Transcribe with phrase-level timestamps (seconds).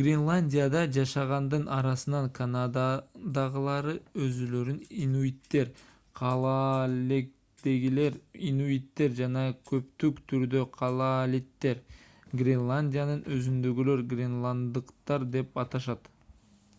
[0.00, 3.92] гренландияда жашагандын арасынан канададагылары
[4.28, 5.68] өзүлөрүн инуиттер
[6.22, 8.18] калааллегдегилер
[8.52, 11.86] инуиттер жана көптүк түрдө калаалиттер
[12.44, 16.14] гренландиянын өзүндөгүлөр гренланддыктар деп аташат